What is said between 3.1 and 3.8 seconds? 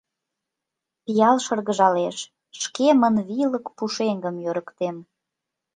вийлык